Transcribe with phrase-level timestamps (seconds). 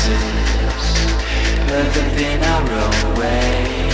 [0.00, 0.94] promises,
[1.68, 3.88] perfect in our own way.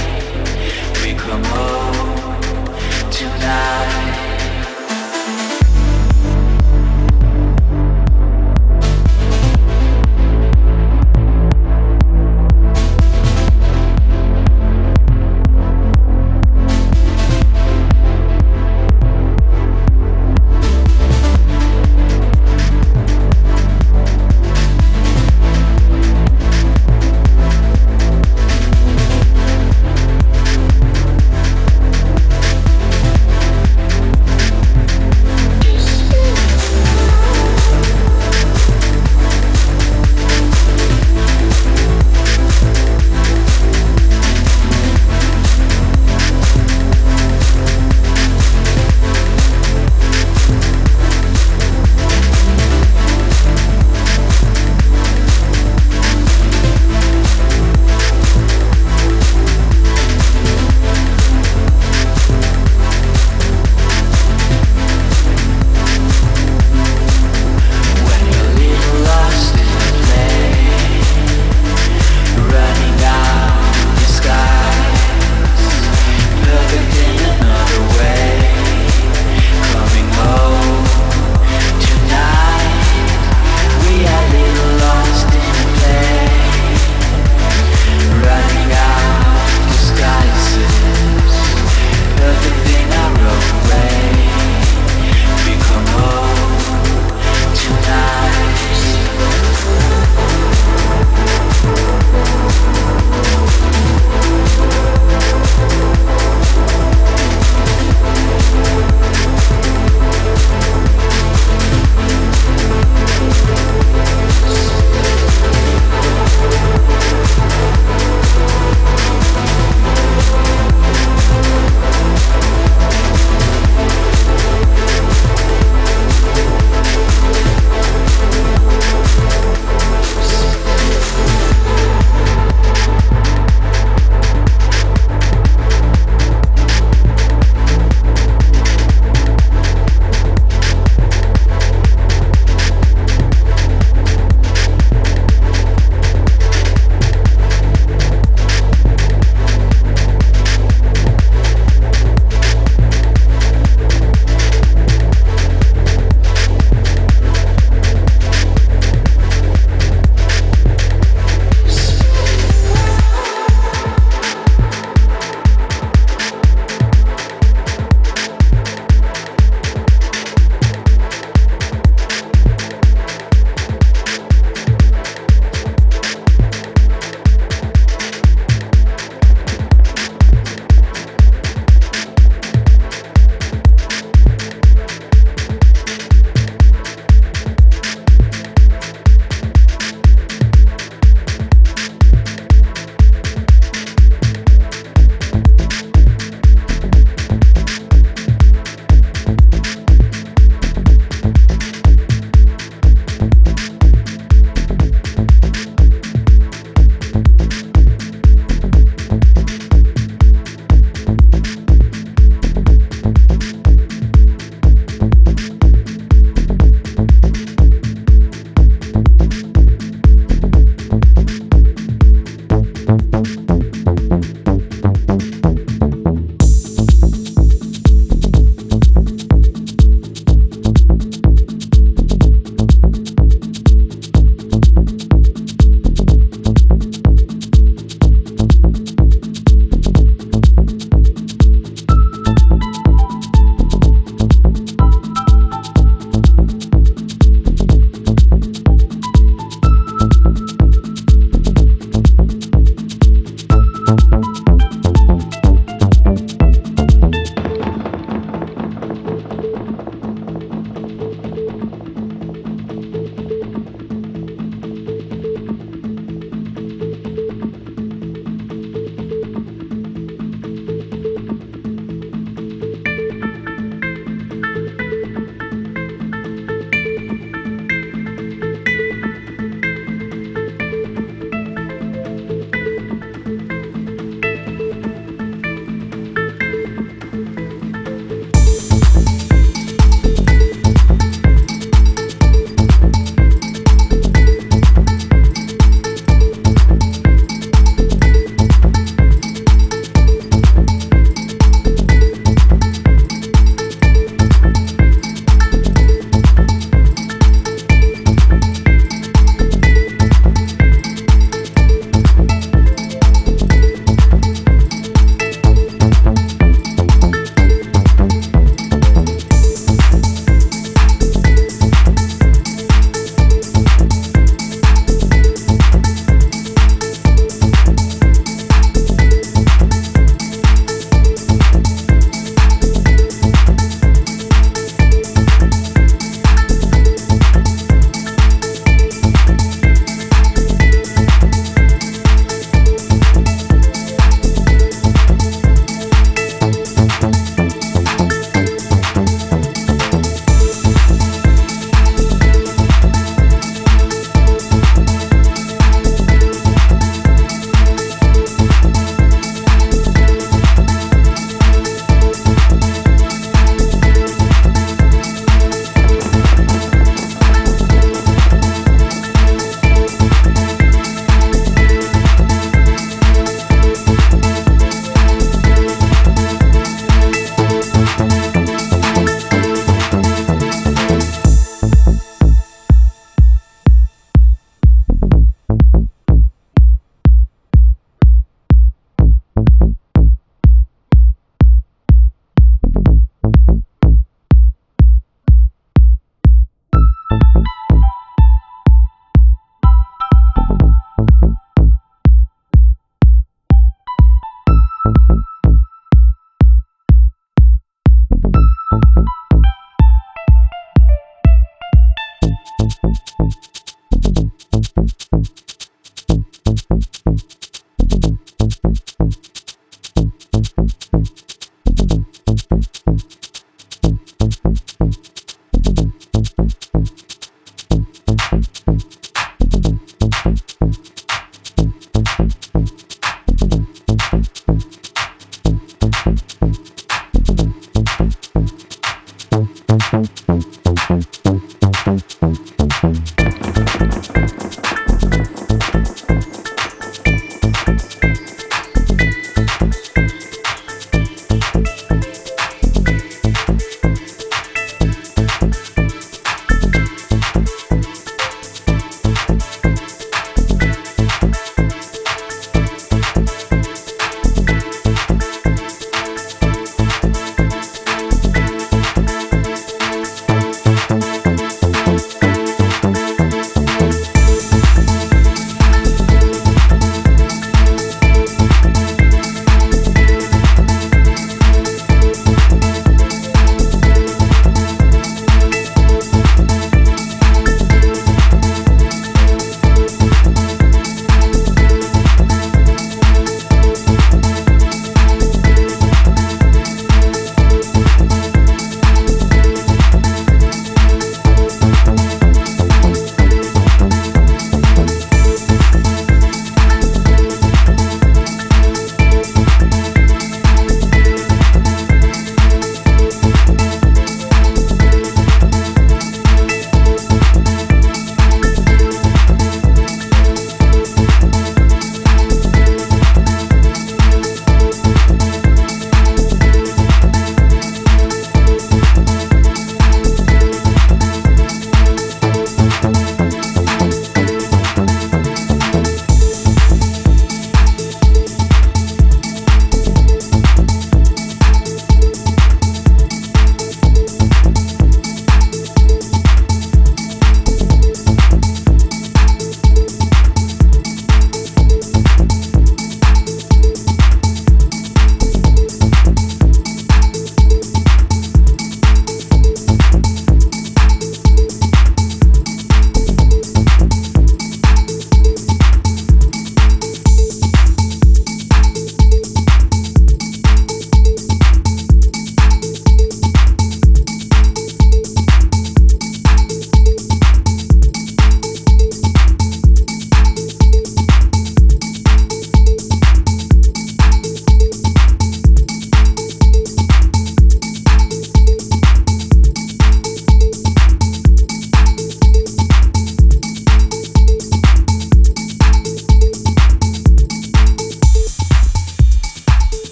[1.03, 2.41] We come home
[3.11, 4.16] tonight.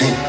[0.00, 0.27] Dancing.